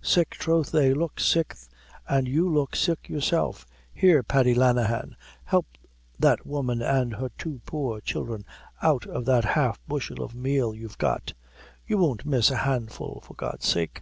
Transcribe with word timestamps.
Sick 0.00 0.30
troth 0.30 0.70
they 0.72 0.94
look 0.94 1.20
sick, 1.20 1.54
an' 2.08 2.24
you 2.24 2.48
look 2.50 2.74
sick 2.74 3.10
yourself. 3.10 3.66
Here, 3.92 4.22
Paddy 4.22 4.54
Lenahan, 4.54 5.16
help 5.44 5.66
that 6.18 6.46
woman 6.46 6.80
an' 6.80 7.10
her 7.10 7.28
two 7.36 7.60
poor 7.66 8.00
children 8.00 8.46
out 8.80 9.04
of 9.06 9.26
that 9.26 9.44
half 9.44 9.78
bushel 9.86 10.22
of 10.24 10.34
meal 10.34 10.74
you've 10.74 10.96
got; 10.96 11.34
you 11.86 11.98
won't 11.98 12.24
miss 12.24 12.50
a 12.50 12.56
handful 12.56 13.20
for 13.26 13.34
God's 13.34 13.66
sake." 13.68 14.00